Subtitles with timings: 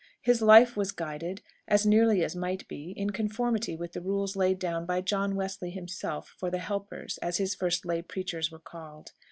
[0.19, 4.57] His life was guided, as nearly as might be, in conformity with the rules laid
[4.57, 9.11] down by John Wesley himself for the helpers, as his first lay preachers were called.